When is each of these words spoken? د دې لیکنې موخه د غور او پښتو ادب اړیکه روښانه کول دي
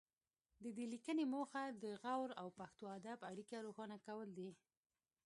د 0.63 0.65
دې 0.75 0.85
لیکنې 0.93 1.25
موخه 1.33 1.63
د 1.83 1.85
غور 2.01 2.29
او 2.41 2.47
پښتو 2.59 2.85
ادب 2.97 3.19
اړیکه 3.31 3.55
روښانه 3.65 3.97
کول 4.07 4.29
دي 4.37 4.49